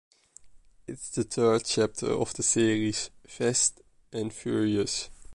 [0.87, 3.81] It’s the third chapter of the series "Fast
[4.11, 5.11] and Furious".